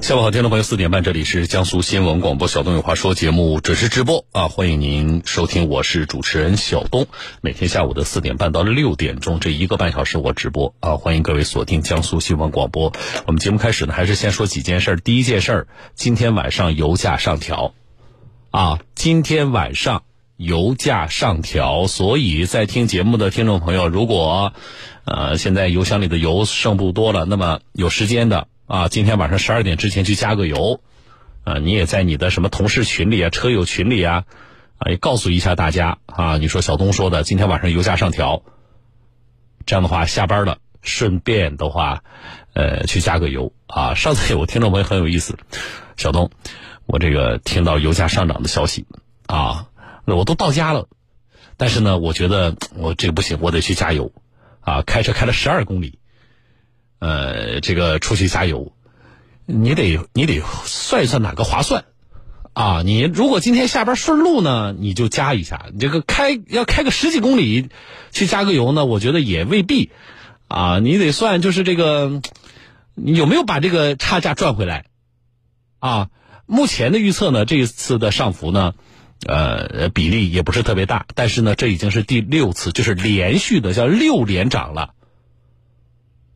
[0.00, 7.06] 下午好，听众朋友，四点半，这里是江苏新闻广播小东有话说节目准时直播啊，欢迎您收听，我是主持人小东。
[7.42, 12.92] 每天下午的四点半到六点钟，这一个半小时我直播啊，欢迎各位锁定江苏新闻广播。
[13.26, 14.96] 我们节目开始呢，还是先说几件事儿。
[14.96, 17.74] 第一件事儿，今天晚上油价上调
[18.50, 20.02] 啊，今天晚上
[20.38, 24.54] 油价上调，所以在听节目的听众朋友，如果
[25.04, 28.48] 呃现在油箱里的油剩不多了，那么有时间的。
[28.70, 30.80] 啊，今天晚上十二点之前去加个油，
[31.42, 34.26] 啊，你也在你的什么同事群里啊、车友群里啊，
[34.78, 36.36] 啊，也告诉一下大家啊。
[36.36, 38.44] 你说小东说的，今天晚上油价上调，
[39.66, 42.04] 这样的话下班了，顺便的话，
[42.54, 43.94] 呃，去加个油啊。
[43.96, 45.36] 上次有听众朋友很有意思，
[45.96, 46.30] 小东，
[46.86, 48.86] 我这个听到油价上涨的消息
[49.26, 49.66] 啊，
[50.04, 50.86] 那我都到家了，
[51.56, 54.12] 但是呢，我觉得我这个不行，我得去加油
[54.60, 55.98] 啊，开车开了十二公里。
[57.00, 58.72] 呃，这个出去加油，
[59.46, 61.86] 你得你得算一算哪个划算，
[62.52, 65.66] 啊，你如果今天下班顺路呢，你就加一下。
[65.72, 67.70] 你这个开要开个十几公里
[68.12, 69.90] 去加个油呢，我觉得也未必，
[70.46, 72.20] 啊，你得算就是这个，
[72.94, 74.84] 你有没有把这个差价赚回来，
[75.78, 76.10] 啊，
[76.44, 78.74] 目前的预测呢，这一次的上浮呢，
[79.26, 84.92] 呃，比例也不是特别大，但是呢，这已经是第六次，就是连续的叫六连涨了。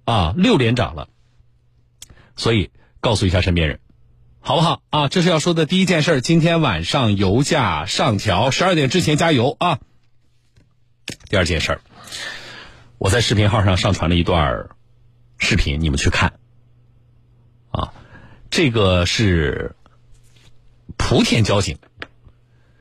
[0.04, 1.08] 啊，六连涨了，
[2.36, 3.80] 所以告诉一下身边人，
[4.40, 5.08] 好不好啊？
[5.08, 6.20] 这是要说的第一件事。
[6.20, 9.78] 今天晚上油价上调，十二点之前加油啊。
[11.28, 11.80] 第二件事，
[12.98, 14.68] 我在视频号上上传了一段
[15.38, 16.38] 视频，你们去看。
[17.70, 17.92] 啊，
[18.50, 19.74] 这个是
[20.98, 21.78] 莆田交警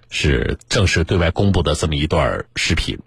[0.10, 3.00] 是正式对外公布的这么一段视频。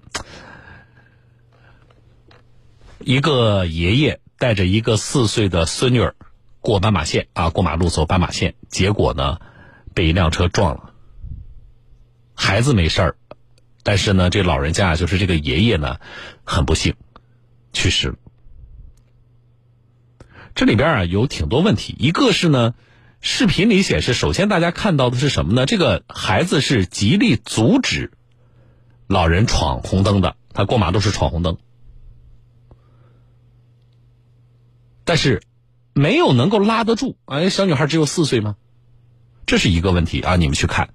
[3.06, 6.16] 一个爷爷带着一个四岁的孙女儿
[6.60, 9.38] 过斑马线啊，过马路走斑马线，结果呢
[9.94, 10.92] 被一辆车撞了。
[12.34, 13.16] 孩子没事儿，
[13.84, 16.00] 但是呢，这老人家就是这个爷爷呢，
[16.42, 16.96] 很不幸
[17.72, 18.16] 去世了。
[20.56, 22.74] 这里边啊有挺多问题，一个是呢，
[23.20, 25.64] 视频里显示，首先大家看到的是什么呢？
[25.64, 28.10] 这个孩子是极力阻止
[29.06, 31.56] 老人闯红灯的，他过马路是闯红灯。
[35.06, 35.40] 但是，
[35.94, 37.16] 没有能够拉得住。
[37.24, 38.56] 哎，小女孩只有四岁吗？
[39.46, 40.34] 这是一个问题啊！
[40.34, 40.90] 你们去看。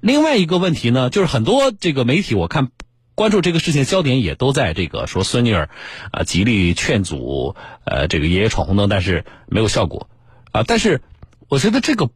[0.00, 2.72] 另外一个问题呢，就是很多这个媒体，我看
[3.14, 5.70] 关注这个事情焦点也都在这个说孙女儿
[6.10, 10.10] 啊极力劝阻呃这个爷爷闯红灯，但是没有效果
[10.50, 10.64] 啊。
[10.66, 11.00] 但是
[11.48, 12.10] 我觉得这个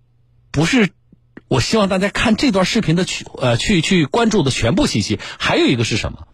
[0.51, 0.91] 不是
[1.47, 5.21] 我希望大家看这段视频的去呃去去关注的全部信息。
[5.39, 6.27] 还有一个是什么？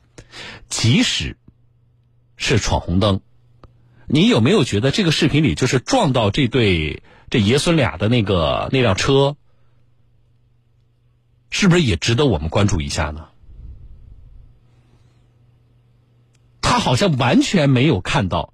[0.71, 1.37] 即使
[2.39, 3.21] 是闯红灯。
[4.07, 9.37] 你有没有觉得这个视频里就是撞到这对这爷孙俩的那个那辆车，
[11.51, 13.29] 是不是也值得我们关注一下呢？
[16.61, 18.53] 他好像完全没有看到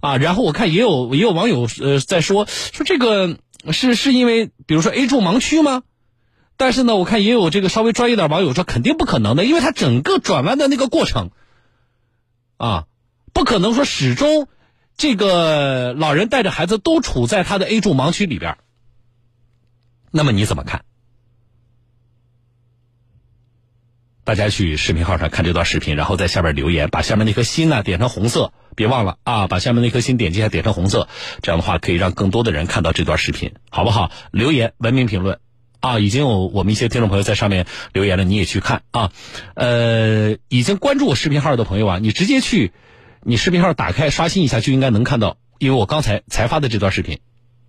[0.00, 0.16] 啊。
[0.16, 3.38] 然后我看也有也有网友呃在说说这个
[3.70, 5.82] 是是因为比如说 A 柱盲区吗？
[6.56, 11.30] 但是呢，我看也有这个稍微专业点网友说肯定不可能的，因为他整个转弯的那个过程
[12.58, 12.86] 啊，
[13.32, 14.48] 不可能说始终。
[15.00, 18.58] 这个老人带着孩子都处在他的 A 柱盲区里边，
[20.10, 20.84] 那么你怎么看？
[24.24, 31.08] 大家去视频号上看这段视频，然后在下边留言，把下面那颗心呢点成红色，别忘了啊，把下面那颗心点击下点成红色，
[31.40, 34.12] 这样的话可以让更多的人看到这段视频，好不好？
[34.32, 35.40] 留言文明评论
[35.80, 39.12] 啊，已经有我们一些听众朋友在上面留言了，你也去看啊。
[39.54, 42.74] 呃，已经关注我视频号的朋友啊，你直接去。
[43.22, 47.18] 你视频号打开刷新一下就应该能看到，因为我刚才才发的这段视频，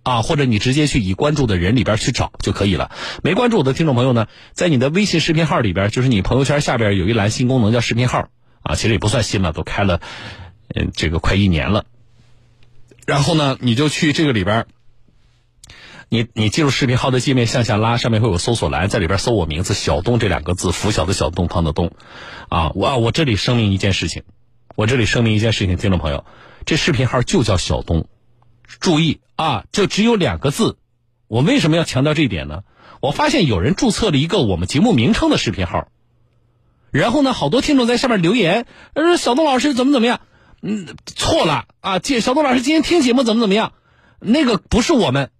[0.02, 2.90] 啊，或者你直接去已关注的人里边去找就可以了。
[3.22, 8.28] 没关注我的听众朋友呢，在你的微信视频号里边，就是你朋友圈下边有一栏新功能叫视频号，
[8.62, 10.00] 啊，其实也不算新了，都开了，
[10.74, 11.84] 嗯，这个快一年了。
[13.04, 14.64] 然后呢，你就去这个里边，
[16.08, 21.90] 你你进入视频号的界面向下拉，上面会有搜索栏，在里边搜我名字小东这两个字，拂晓的小东方的东，
[22.48, 24.22] 啊，我我这里声明一件事情。
[24.74, 26.24] 我这里声明一件事情，听众朋友，
[26.64, 28.08] 这视频号就叫小东，
[28.80, 30.78] 注意啊，就只有两个字。
[31.28, 32.62] 我为什么要强调这一点呢？
[33.00, 35.88] 我发现有人注册了一个我们节目名称的视频号，
[36.90, 40.20] 然后呢，好多听众在下面留言，说小东老师怎么怎么样？
[40.62, 41.98] 嗯，错了啊！
[41.98, 43.74] 这小东老师今天听节目怎么怎么样？
[44.20, 45.30] 那个不是我们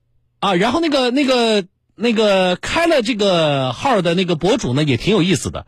[0.41, 0.55] 啊。
[0.57, 1.65] 然后那个那个
[1.95, 5.67] 那个开了这个号的那个博主呢，也挺有意思的。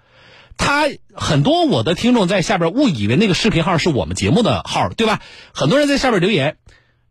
[0.56, 5.21] 他很多我的听众在下边误以为那个视频号是我们节目的号，对吧？
[5.53, 6.56] 很多人在下边留言，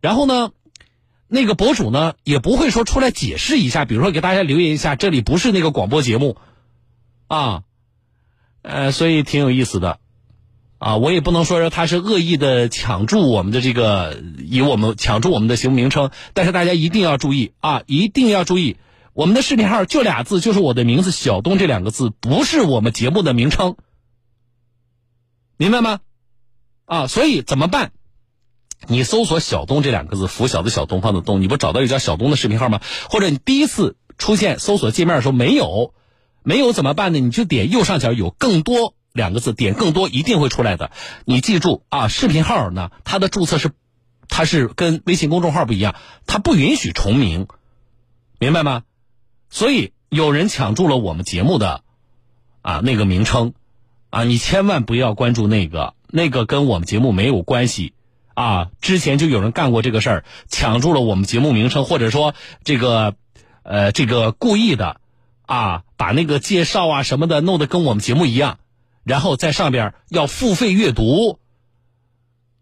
[0.00, 0.50] 然后呢，
[1.28, 6.36] 那个博主呢也不会说出来解释一下，比如说给大家留言一下，这里不是那个广播节目，
[7.26, 7.62] 啊，
[8.62, 9.98] 呃，所以挺有意思的，
[10.78, 18.76] 啊，我也不能说他是恶意的抢注我们的这个，以我们抢注我们的节目名称，但是大家一定要注意啊，一定要注意，
[19.14, 23.76] 我们的视频号就俩字，就是我的名字小东这两个字，不是我们节目的名称，
[25.56, 26.00] 明白吗？
[26.84, 27.92] 啊，所以怎么办？
[28.88, 32.80] 你搜索“小东”这两个字，拂晓的小东方的东，你不找到一个叫小东的视频号吗？
[33.08, 35.94] 或者你第一次出现搜索界面的时候没有，
[36.42, 37.20] 没有怎么办呢？
[37.20, 40.90] 你就点右上角有更多两个字，点更多一定会出来的。
[41.24, 43.70] 你记住啊，视频号呢，它的注册是，
[44.28, 45.94] 它是跟微信公众号不一样，
[46.26, 47.46] 它不允许重名，
[48.40, 48.82] 明白吗？
[49.54, 51.84] 所以有人抢注了我们节目的
[52.60, 53.54] 啊那个名称
[54.10, 57.94] 啊，你千万不要关注那个，那个跟我们节目没有关系。
[58.34, 62.34] 啊，之前就有人干过这个事儿，抢注了我们节目名称，或者说
[62.64, 63.14] 这个，
[63.62, 65.00] 呃，这个故意的，
[65.46, 68.58] 啊，把那个介绍啊什么的弄得跟我们节目一样，
[69.04, 71.38] 然后在上边要付费阅读，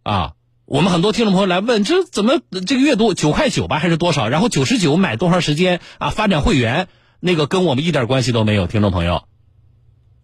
[0.02, 4.28] 啊，我们很多听众朋友来问，这怎么这个阅读九块九吧，还是多少？
[4.28, 6.10] 然后九十九买多长时间啊？
[6.10, 6.88] 发展会员，
[7.20, 9.24] 那个跟我们一点关系都没有，听众朋友，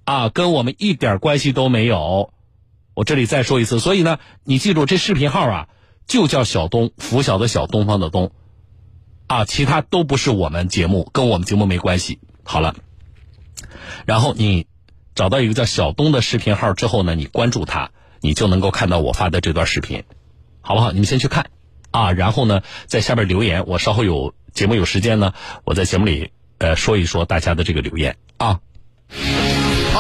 [0.05, 2.32] 啊，跟我们一点关系都没有。
[2.94, 5.69] 我这里再说一次，所以呢，你记住这视频号啊，
[6.06, 8.32] 就叫小东，拂晓的小东方的东，
[9.26, 12.20] 啊，其他都不是我们节目，跟我们节目没关系。
[12.43, 12.75] 好了，
[14.06, 14.67] 然后你
[15.14, 17.90] 找到一个叫小东的视频号之后呢，你关注他，
[18.20, 20.05] 你就能够看到我发的这段视频，
[20.69, 20.93] 好不好？
[20.93, 21.47] 你们先去看
[21.93, 25.32] 啊，然后呢，在下边留言，我稍后有节目有时间呢，
[25.65, 28.61] 我在节目里呃说一说大家的这个留言啊。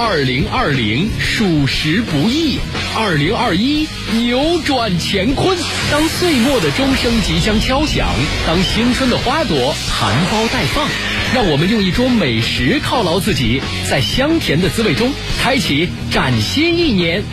[0.00, 2.60] 二零二零属实不易，
[2.96, 5.58] 二零二一扭转乾坤。
[5.90, 8.06] 当岁末的钟声即将敲响，
[8.46, 10.86] 当新春的花朵含苞待放，
[11.34, 13.60] 让我们用一桌美食犒劳自己，
[13.90, 15.10] 在香甜的滋味中
[15.42, 17.24] 开启崭新一年。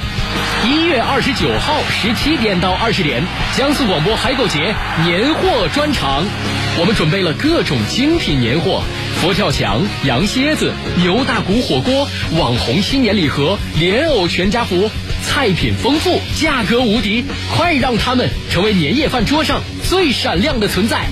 [0.65, 3.23] 一月二十九号十七点到二十点，
[3.55, 4.73] 江苏广播海狗节
[5.05, 6.25] 年货专场，
[6.79, 8.81] 我们准备了各种精品年货。
[9.25, 12.07] 佛跳墙、羊蝎子、牛大骨火锅、
[12.37, 14.87] 网红新年礼盒、莲藕全家福，
[15.23, 17.25] 菜品丰富，价格无敌，
[17.57, 21.07] 快让他们成为年夜饭桌上最闪亮的存在！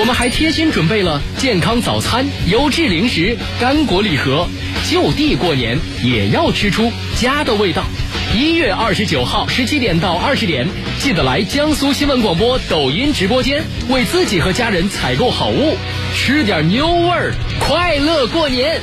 [0.00, 4.48] 我们还贴心准备了健康早餐、优质零食、干果礼盒，
[4.90, 6.90] 就地过年也要吃出
[7.20, 7.84] 家的味道。
[8.34, 10.66] 一月二十九号十七点到二十点，
[11.00, 15.76] 记得来江苏新闻广播抖音直播间，为自己和家人采购好物，
[16.14, 18.80] 吃点牛味儿，快乐过年。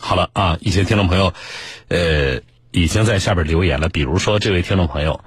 [0.00, 1.34] 好了啊，一些听众朋友，
[1.88, 3.88] 呃，已经在下边留言了。
[3.88, 5.24] 比如说这位听众朋友，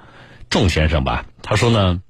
[0.48, 2.00] 仲先生吧，他说呢，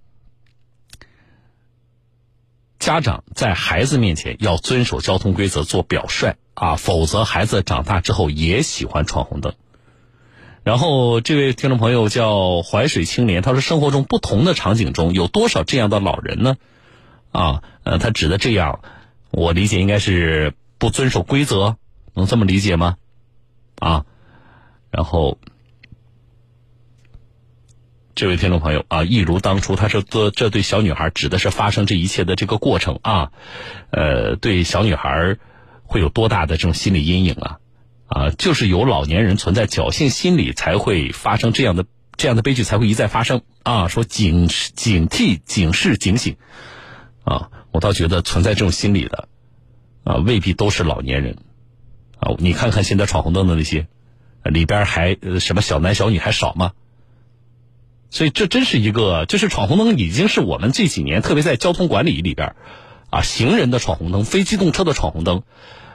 [2.79, 9.53] 家长在孩子面前要遵守交通规则，做表率啊，否则孩子长大之后也喜欢闯红灯。
[10.65, 16.57] 然后这位听众朋友叫淮水青年，他说：“生活中不同的场景中有多少这样的老人呢？”
[17.33, 18.81] 啊，呃，他指的这样，
[19.31, 21.77] 我理解应该是不遵守规则，
[22.15, 22.97] 能这么理解吗？
[23.79, 24.07] 啊，
[24.91, 25.37] 然后
[28.15, 33.33] 这位听众朋友啊，一如当初，他说：“这这对小女孩指的是发生这一切的这个过程啊，
[33.91, 35.37] 呃，对小女孩
[35.83, 37.59] 会有多大的这种心理阴影啊？”
[38.07, 43.89] 啊，就是有老年人存在侥幸心理，才会发生这样的这样的悲剧，才会一再发生啊。
[43.89, 46.37] 说警警惕、警示、警醒，
[47.25, 49.29] 啊，我倒觉得存在这种心理的，
[50.05, 51.39] 啊，未必都是老年人，
[52.19, 53.89] 啊，你看看现在闯红灯的那些，
[54.45, 56.73] 里边还什么小男小女还少吗？
[58.11, 62.55] 所以这真是一个，就是闯红灯已经是我们这几年，特别在交通管理里边，
[63.09, 65.43] 啊，行人的闯红灯、非机动车的闯红灯，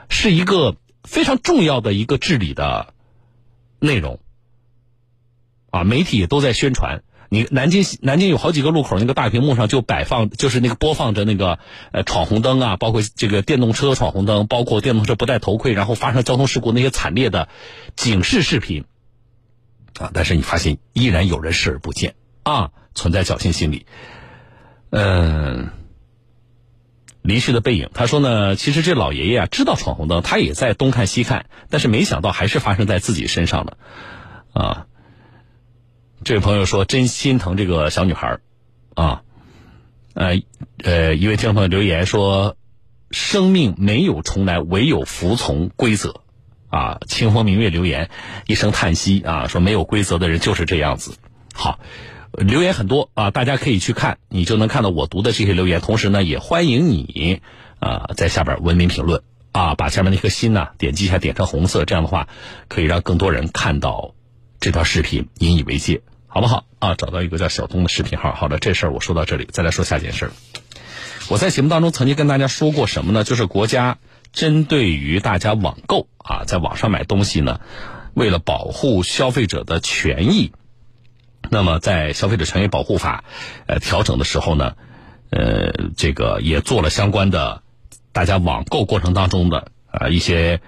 [0.08, 0.76] 是一个。
[1.04, 2.94] 非常重要的一个治理的
[3.78, 4.20] 内容
[5.70, 7.02] 啊，媒体也都在宣传。
[7.28, 11.60] 你南京南京有好几个路口，那个大屏幕上就摆放，就是那个播放着那个
[11.92, 17.48] 呃闯红灯啊，包括这个电动车闯红灯，包括电动车不戴头盔然后发生交通事故那些惨烈的
[17.96, 18.84] 警示视频
[19.98, 20.10] 啊。
[20.12, 23.86] 但是你发现依然有人视而不见啊，存在侥幸心理，
[24.90, 25.70] 嗯。
[27.22, 33.76] 离去的背影，他说呢，其实这老爷爷啊知道闯红灯，他也在东看西看，但是没想到还是发生在自己身上了，
[34.52, 34.86] 啊，
[36.24, 38.38] 这位朋友说真心疼这个小女孩
[38.94, 39.22] 啊，
[40.14, 40.40] 呃
[40.82, 42.56] 呃，一位听众朋友留言说，
[43.10, 46.22] 生命没有重来，唯有服从规则，
[46.68, 48.10] 啊，清风明月留言
[48.46, 51.16] 一声叹息啊，说没有规则的人就是这样子。
[51.52, 51.80] 好，
[52.32, 55.80] 留言很多啊，大家可以去看，你就能看到我读的这些留言。
[55.80, 57.40] 同时呢，也欢迎你
[57.80, 59.22] 啊在下边文明评论
[59.52, 62.28] 啊，把下面那颗心呢点击一下，点成红色，这样的话
[62.68, 64.14] 可以让更多人看到
[64.60, 66.64] 这条视频，引以为戒，好不好？
[66.78, 68.32] 啊，找到一个叫小东的视频号。
[68.34, 70.32] 好的，这事儿我说到这里，再来说下件事儿。
[71.28, 73.24] 我在节目当中曾经跟大家说过什么呢？
[73.24, 73.98] 就是国家
[74.32, 77.60] 针对于大家网购啊，在网上买东西呢，
[78.14, 80.52] 为了保护消费者的权益，
[81.50, 83.24] 那么在消费者权益保护法
[83.66, 84.76] 呃调整的时候呢，
[85.30, 87.62] 呃，这个也做了相关的
[88.12, 90.60] 大家网购过程当中的啊一些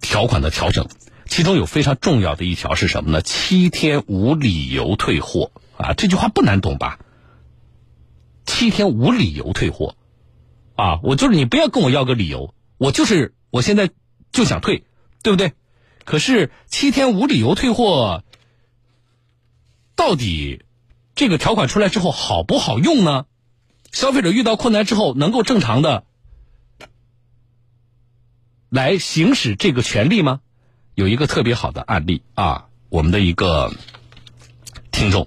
[0.00, 0.86] 条款的调整。
[1.26, 3.22] 其中有非常重要的一条是什么呢？
[3.22, 5.94] 七天无理由退货啊！
[5.94, 6.98] 这句话不难懂吧？
[8.44, 9.96] 七天无理由退货，
[10.76, 13.88] 啊，我就是你不要跟我要个理由，我就是我现在
[14.32, 14.84] 就想退，
[15.22, 15.54] 对不对？
[16.04, 18.22] 可是七天无理由退货，
[20.06, 20.62] 到底
[21.14, 23.24] 这个条款出来之后好不好用呢？
[23.90, 26.04] 消费者遇到困难之后能够正常的
[28.68, 30.42] 来行使这个权利吗？
[30.94, 33.72] 有一个特别好的案例啊，我们的一个
[34.92, 35.26] 听众，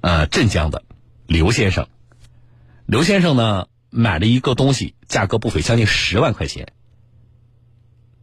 [0.00, 0.82] 呃，镇江的
[1.26, 1.88] 刘先生，
[2.86, 6.72] 刘先生呢买了一个东西，价格不菲，将近十万块钱，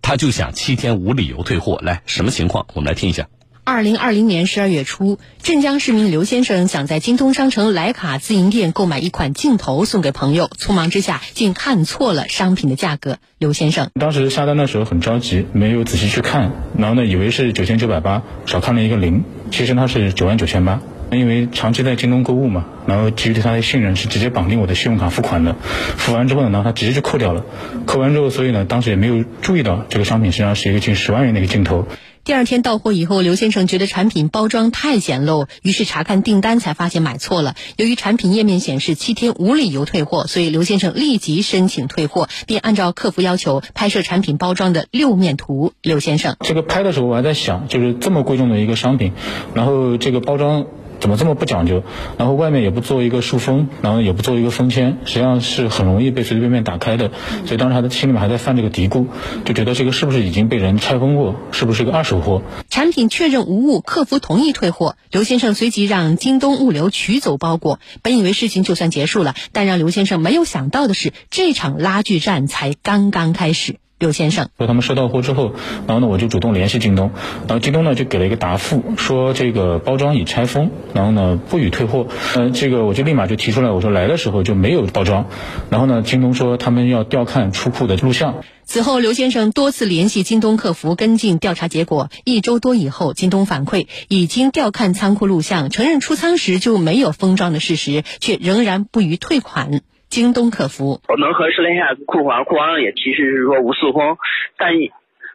[0.02, 1.80] 他就想七天无理由退货。
[1.80, 2.66] 来，什么情况？
[2.74, 3.30] 我们来听一下。
[3.64, 13.20] 二零二零年十二月初，镇江市民刘先生想在京东商城莱卡自营店购买一款镜头送给朋友，匆忙之下竟看错了商品的价格。
[13.38, 20.82] 刘先生当时下单的时候很着急，没有仔细去看，然后呢以为是九千九百八，少看了一个零，其实它是九万九千八。
[21.12, 25.56] 因为长期在京东购物嘛，然后基于对他的信任，是直接绑定我的信用卡付款的。
[25.98, 27.44] 付完之后呢，然后他直接就扣掉了。
[27.86, 31.86] 扣完之后，所以呢，当时也没有注意到这个商品实际上是一个近十万元的一个镜头。
[32.24, 37.56] 第二天到货以后，刘先生觉得产品包装太简陋，于是查看订单才发现买错了。
[37.78, 45.74] 由于产品页面显示七天无理由退货，所以刘先生立即申请退货，并按照客服要求拍摄产品包装的六面图。
[45.82, 49.14] 刘先生，这个拍的时候我还在想，就是这么贵重的一个商品，
[49.56, 50.68] 然后这个包装。
[51.02, 51.84] 怎么这么不讲究？
[52.18, 57.12] 然后外面也不做一个塑封，然后也不做一个封签，实际上是很容易被随随便便打开的。
[57.46, 59.08] 所以当时他的心里面还在犯这个嘀咕，
[59.44, 61.36] 就觉得这个是不是已经被人拆封过？
[61.52, 62.42] 是不是个二手货？
[62.70, 64.96] 产品确认无误，客服同意退货。
[65.12, 67.80] 刘先生随即让京东物流取走包裹。
[68.04, 73.81] 本以为事情就算结束了，但让刘先生没有想到的是，这场拉锯战才刚刚开始。
[74.02, 75.54] 刘先生说他们收到货之后，
[75.86, 77.12] 然后呢，我就主动联系京东，
[77.48, 82.08] 然后京东呢就给了一个答复，说这个包装已拆封，然后呢不予退货。
[82.36, 85.28] 嗯，这个我就立马就提出来，我说来的时候就没有包装，
[85.70, 88.38] 然后呢，京东说他们要调看出库的录像。
[88.66, 99.82] 此后，刘先生多次联系京东客服跟进调查结果，一周多以后，京东反馈已经调看仓库录像，承认出仓时就没有封装的事实，却仍然不予退款。
[100.12, 104.18] 京东客服，我们核实了一下库房，库房也提示是说无塑封，
[104.58, 104.74] 但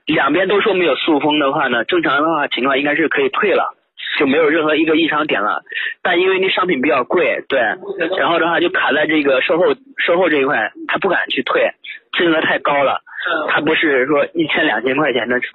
[0.04, 3.74] 两边都说没有塑封的话呢，正常的话情况应该是可以退了，
[4.18, 5.62] 就没有任何一个异常点了。
[6.02, 7.60] 但因为那商品比较贵，对，
[8.18, 11.74] 然后的话就卡在这个售后售后这一块，他不敢去退，
[12.18, 13.02] 金额太高了。
[13.50, 15.48] 他不是说一千两千块钱的车，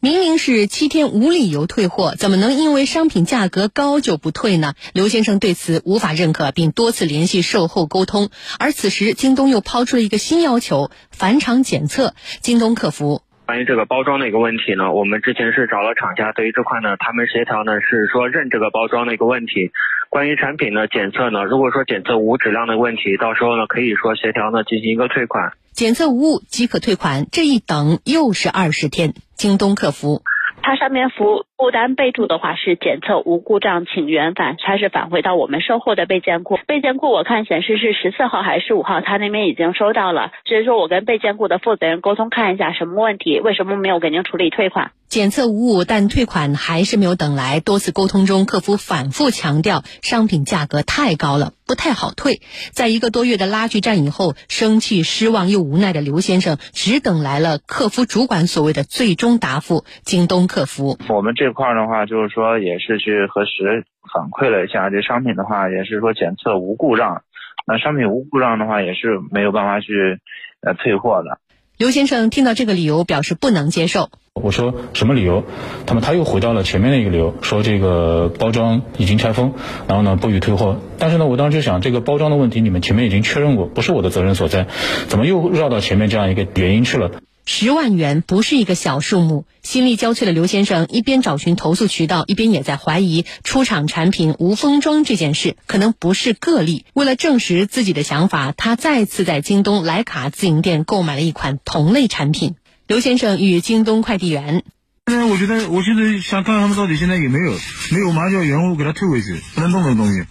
[0.00, 4.72] 明明是七天无理由退货，怎么能因为商品价格高就不退呢？
[4.94, 8.30] 刘先生对此无法认可，并多次联系售后沟通。
[8.58, 12.14] 而此时，京东又抛出了一个新要求：返厂检测。
[12.40, 13.20] 京东客服。
[13.50, 19.72] 关于这个包装的一个问题呢，我们之前是找了厂家，对于这块呢，他们协调呢是说认这个包装的一个问题。
[20.08, 25.50] 关于产品呢检测呢，如果说检测无质量的问题，到时候呢可以说协调呢进行一个退款。
[25.72, 29.14] 检测无误即可退款，这一等又是二十天。
[29.34, 30.22] 京东客服。
[30.62, 36.58] 它上面服务单备注的话是检测无故障，请原返，它是返回到我们售后的备件库。
[36.66, 40.32] 备件库我看显示是十四号还是十五号，他那边已经收到了。
[40.46, 44.92] 所以说我跟备件库的负责人沟通，看一下什么问题，为什么没有给您处理退款？
[45.08, 47.58] 检测无误，但退款还是没有等来。
[47.58, 52.40] 多次沟通中，客服反复强调商品价格太高了，不太好退。
[52.70, 59.84] 在一个多月的拉锯战以后，生气、失望又无奈的刘先生，只等来了客服主管所谓的最终答复。
[60.04, 67.22] 京东客服，我们这块的话，就是说也是去核实反馈了一下，这商品的话也是说检测无故障。
[67.66, 70.18] 那商品无故障的话，也是没有办法去
[70.62, 71.38] 呃退货的。
[71.76, 74.10] 刘先生听到这个理由，表示不能接受。
[74.34, 75.44] 我说什么理由？
[75.86, 79.54] 那么他又回到了前面的一个理由，说这个包装已经拆封，
[79.88, 80.78] 然后呢不予退货。
[80.98, 84.66] 但是呢，我当时就想，这个包装的问题你们前面已经确认过，不是我的责任所在，
[85.08, 87.10] 怎么又绕到前面这样一个原因去了？
[87.52, 89.44] 十万元不是一个小数目。
[89.60, 96.84] 心力交瘁的刘先生一边找寻投诉渠道，一边也在怀疑出厂产品无封装这件事可能不是个例。
[96.94, 102.54] 为了证实自己的想法，他再次在京东莱卡自营店购买了一款同类产品。
[102.86, 104.62] 刘先生与京东快递员。
[105.08, 107.58] 现在我觉得，我现在想看看他们到底现在有没有，
[107.90, 110.22] 没有马上就要原物给他退回去，不能动这个东西。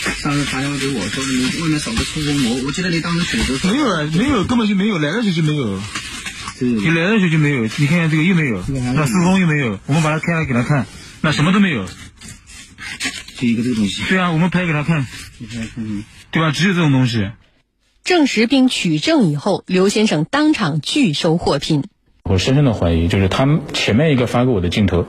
[0.00, 5.78] 上次打电话给我说你外面少个出风膜，我记得你当时选择没有啊，没有，根本就没有，来的时候就没有，
[6.60, 8.62] 你来的时候就没有，你看看这个又没有，
[8.94, 10.86] 那四封又没有，我们把它开了给他看，
[11.20, 11.86] 那什么都没有，
[13.36, 14.02] 就一个这个东西。
[14.08, 15.06] 对啊，我们拍给他看，
[16.30, 16.50] 对吧？
[16.50, 17.30] 只有这种东西。
[18.02, 21.84] 证实并取证以后，刘先生当场拒收货品。
[22.24, 25.06] 我深深的怀疑，就是他们前面一个发给我的镜头，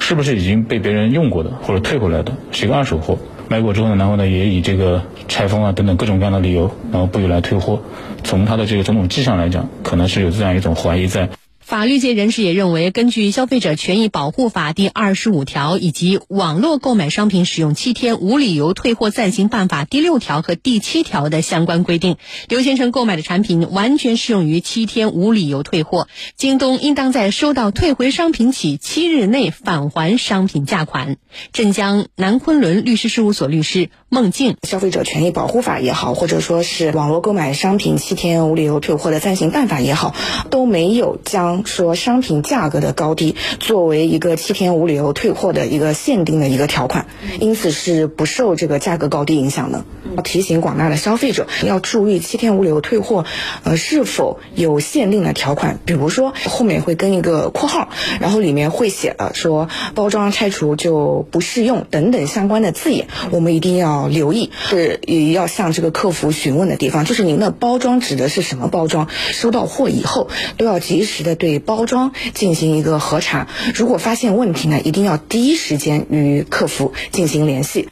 [0.00, 3.18] 是不是已经被别人用过的，或者退回来的，是一个二手货。
[3.48, 7.80] 买过之后呢，然后呢，也以这个拆封啊等等各种各样的理由，然后不予来退货。
[8.22, 11.28] 从他的这个种种迹象来讲，可能是有这样一种怀疑在。
[11.64, 22.18] 法律界人士也认为，根据《消费者权益保护法》第二十五条以及《网络购买商品使用七天无理由退货暂行办法》第六条和第七条的相关规定，
[22.48, 26.06] 刘先生购买的产品完全适用于七天无理由退货。
[26.36, 31.16] 京东应当在收到退回商品起七日内返还商品价款。
[31.54, 40.14] 镇江南昆仑律师事务所律师孟静：消费者权益保护法也好，或者说是网络购买商品七天无理由退货的暂行办法也好，
[40.50, 47.06] 都没有将说商品价格的高低作为一个七天无理由退货的一个限定的一个条款，
[47.40, 49.84] 因此是不受这个价格高低影响的。
[50.16, 53.24] 要提醒广大的消费者要注意七天无理由退货，
[53.64, 57.88] 呃是否有限定的条款，比如说后面会跟一个括号，
[58.20, 69.08] 然后里面会写了说包装拆除就不适用等等相关的字眼，我们一定要留意，是也要向这个客服询问的地方，就是您的包装指的是什么包装？
[69.10, 71.34] 收到货以后都要及时的。
[71.34, 77.88] 对包装进行一个核查，如果发现问题呢，一定要第一时间与客服进行联系。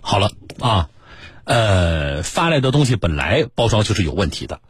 [0.00, 0.88] 好了啊，
[1.42, 4.60] 呃，发来的东西本来包装就是有问题的，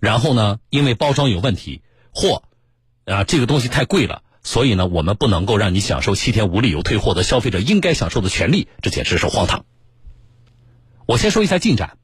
[0.00, 2.42] 然后呢，因为包装有问题，货
[3.04, 9.66] 啊这个东西太贵了，所以呢，我们不能够让你享受七天无理由退货的消费者应该享受的权利，这简直是荒唐。
[11.04, 11.98] 我先说一下进展，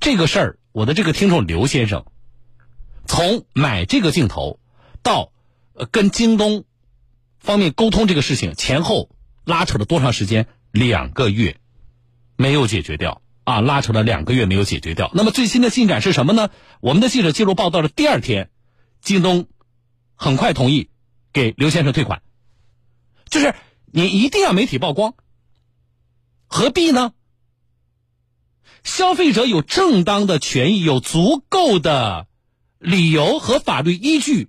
[0.00, 2.06] 这个事儿，我的这个听众刘先生。
[3.04, 4.60] 从买这个镜头
[5.02, 5.30] 到
[5.90, 6.64] 跟京东
[7.38, 9.10] 方面沟通这个事情，前后
[9.44, 10.46] 拉扯了多长时间？
[10.72, 11.58] 两个月
[12.36, 13.60] 没有解决掉啊！
[13.60, 15.10] 拉扯了两个月没有解决掉。
[15.12, 16.48] 那么最新的进展是什么呢？
[16.80, 18.48] 我们的记者记录报道的第二天，
[19.02, 19.48] 京东
[20.14, 20.88] 很快同意
[21.32, 22.22] 给刘先生退款。
[23.28, 23.54] 就是
[23.86, 25.14] 你一定要媒体曝光，
[26.46, 27.12] 何必呢？
[28.82, 32.26] 消费者有正当的权益，有足够的。
[32.78, 34.48] 理由和法律依据，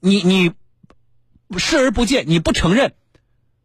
[0.00, 0.52] 你你
[1.58, 2.94] 视而不见，你不承认，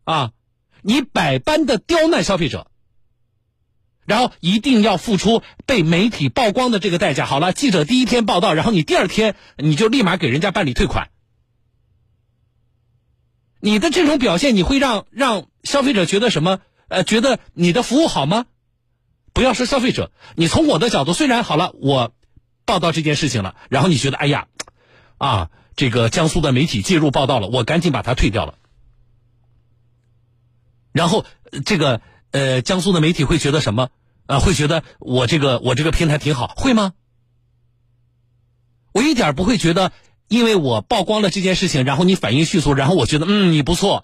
[0.04, 0.34] 啊，
[0.82, 2.70] 你百般的刁难消费者，
[4.08, 7.28] 然后一定要付出被媒体曝光的这个代价。
[7.28, 11.10] 好了，记者第一天报道，然后你第二天你就立马给人家办理退款，
[13.60, 16.60] 你的这种表现，你会让让消费者觉得什么？
[16.88, 18.48] 呃，觉得你的服务好吗？
[19.34, 22.12] 不要说消费者，你从我的角度，虽然好了，我。
[22.68, 24.50] 报道这件事情了，然后你觉得，哎呀，
[25.18, 28.56] 啊，这个江苏的媒体介入报道了，我赶紧把它退掉了。
[30.92, 31.24] 然后
[31.66, 33.90] 这个呃，江苏的媒体会觉得什么？
[34.26, 36.94] 啊，会觉得我这个我这个平台挺好，会吗？
[38.92, 39.94] 我一点不会觉得，
[40.28, 44.04] 因为我曝光了这件事情，然后你反应迅速，然后我觉得嗯你不错。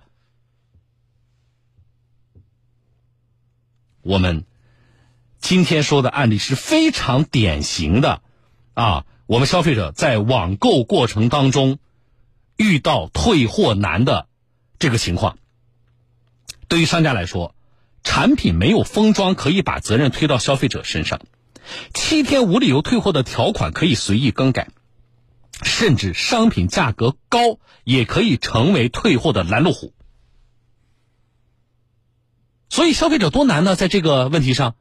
[4.01, 4.45] 我们
[5.39, 8.21] 今天说的案例是非常典型的。
[8.73, 11.79] 啊，我们消费者在网购过程当中
[12.55, 14.27] 遇到退货难的
[14.79, 15.37] 这个情况，
[16.67, 17.55] 对于商家来说，
[18.03, 21.21] 产品没有封装可以把责任推到消费者身上，
[21.93, 24.69] 七天无理由退货的条款可以随意更改，
[25.63, 29.93] 甚至商品价格高也可以成为退货的拦路虎。
[32.69, 33.75] 所以消费者多难呢？
[33.75, 34.75] 在这个问题上。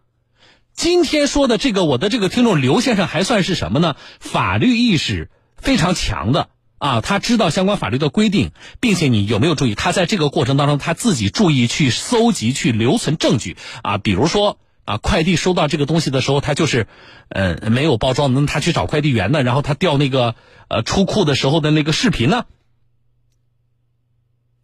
[0.75, 3.95] 今天说的这个，我的这个听众刘先生还算是什么呢？
[4.21, 6.49] 法律意识非常强的
[6.83, 16.89] 啊，他知道相关法律的规定，并且你有没有注意，他在这个过程当中他自己注意去搜集、去留存证据啊，比如说啊，快递收到这个东西的时候，他就是
[17.29, 20.35] 呃没有包装，那他去找快递员呢，然后他调那个
[20.67, 22.47] 呃出库的时候的那个视频呢，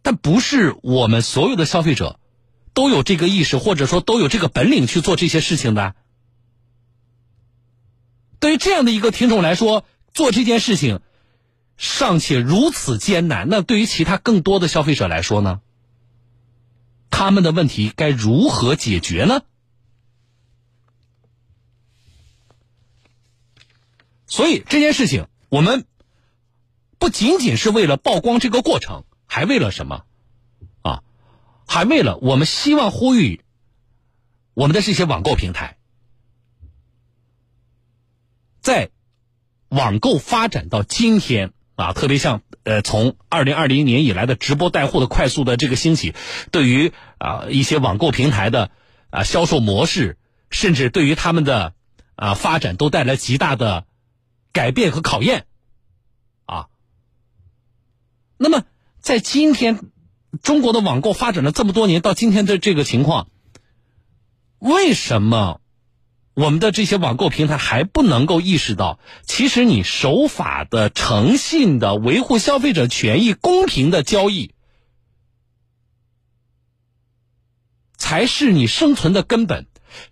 [0.01, 2.19] 但不是我们所有的消费者。
[2.71, 5.95] 都有这个意识，或者说都有这个本领去做这些事情的。
[8.39, 11.01] 对于这样的一个听众来说，做这件事情
[11.79, 15.61] 尚且如此艰难，那对于其他更多的消费者来说呢？
[17.09, 19.41] 他们的问题该如何解决呢？
[24.27, 25.85] 所以这件事情，我们
[26.97, 30.03] 不仅仅是为了曝光这个过程，还为了什么？
[30.81, 31.03] 啊，
[31.65, 33.41] 还为了我们希望呼吁
[34.53, 35.77] 我们的这些网购平台，
[38.59, 38.91] 在
[39.69, 46.13] 网购发展到今天啊，特别像呃，从二零二零年以来的直播带货的快速的这个兴起，
[46.51, 48.71] 对于啊一些网购平台的
[49.09, 50.17] 啊销售模式，
[50.49, 51.73] 甚至对于他们的
[52.15, 53.85] 啊发展，都带来极大的。
[54.51, 55.45] 改变和考验，
[56.47, 56.69] 啊，
[58.35, 58.63] 那么
[58.99, 59.79] 在今天，
[60.41, 63.29] 中国的网购发展了这么多年，到今天的这个情况，
[64.57, 65.61] 为什么
[66.39, 74.53] 我们的这些网购平台还不能够意识到，其实你守法的、诚信的、维护消费者权益、公平的交易，
[77.97, 79.65] 才是你生存的根本？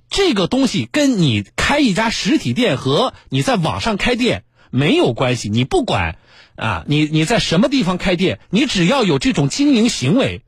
[0.09, 5.47] 这个东西跟你开一家实体店和你在网上开店没有关系。
[5.47, 6.17] 你不管
[6.57, 10.41] 啊，你你在什么地方开店，你只要有这种经营行为，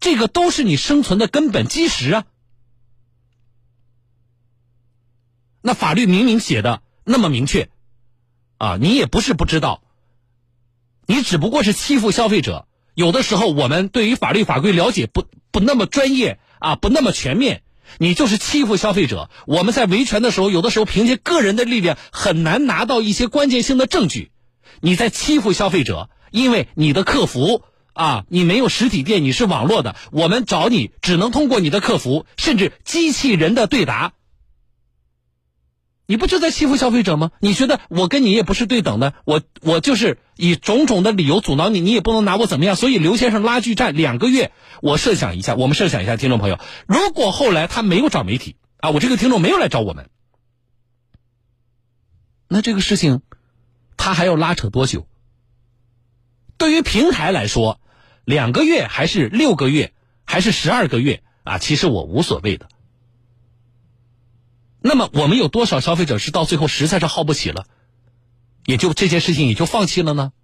[0.00, 2.24] 这个都是你生存的根本基石啊。
[5.66, 7.70] 那法律明明写的那么明确，
[8.58, 9.82] 啊，你也不是不知道，
[11.06, 12.66] 你只不过是欺负消费者。
[12.94, 17.62] 有的时候我们对于法律法规了解不不那么专业啊，不那么全面。
[17.96, 19.30] 你就是欺负消费者。
[19.46, 24.32] 我们在维权的时候，有的时候凭借个人的力量很难拿到一些关键性的证据。
[24.82, 27.62] 你在欺负消费者，因为你的客服
[27.94, 34.12] 啊，你没有实体店，你是网络的，我们找你只能通过你的客服，甚至机器人的对答。
[36.06, 37.30] 你不就在欺负消费者吗？
[37.40, 42.76] 你觉得我跟你也不是对等的，我我就是以种种的理由阻挠你，你也不能拿我怎么样。
[42.76, 50.10] 所以刘先生拉锯战两个月，我设想一下，我们设想一下，听众朋友，如果后来他没有找媒体啊，我这个听众没有来找我们，
[52.48, 53.22] 那这个事情
[53.96, 55.06] 他还要拉扯多久？
[56.58, 57.80] 对于平台来说，
[58.26, 59.94] 两个月还是六个月
[60.26, 61.56] 还是十二个月啊？
[61.56, 62.68] 其实我无所谓的。
[64.86, 67.66] 那么我们有多少消费者是到最后实在是耗不起了，
[68.66, 70.34] 也就这件事情也就放弃了呢？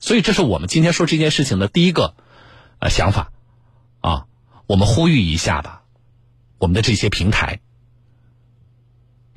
[0.00, 2.16] 所以这是我们今天说这件事情的第一个
[2.80, 3.32] 呃想法
[4.00, 4.26] 啊，
[4.66, 5.84] 我们呼吁一下吧，
[6.58, 7.60] 我们的这些平台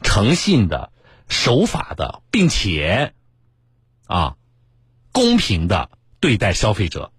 [0.02, 0.92] 诚信的、
[1.30, 3.14] 守法的，并且
[4.08, 4.36] 啊
[5.12, 7.12] 公平的对待消费者。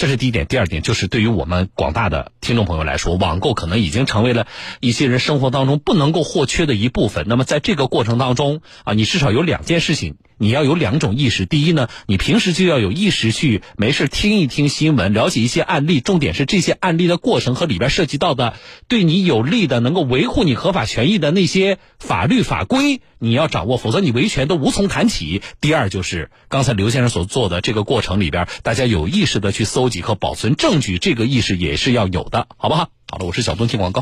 [0.00, 4.46] 这是第一点，第二点就是对于我们广大的听众朋友来说，网购可能已经成为了
[4.80, 7.26] 一些人生活当中不能够或缺的一部分。
[7.28, 11.46] 那么在这个过程当中啊，你至少有两件事情，你要有两种意识。
[11.46, 18.54] 第一呢，你平时就要有意识去没事听一听新闻，了解一些案例，重点是这些案例的过程和里边涉及到的
[18.88, 25.40] 对你有利的、能够维护你合法权益的那些法律法规，你要掌握，否则你维权都无从谈起。
[25.60, 30.00] 第二就是刚才刘先生所做的这个过程里边，大家有意识的去搜集。
[30.00, 32.88] 和保存证据，这个意识也是要有的，好不好？
[33.10, 33.98] 好了，我是小东，听广告。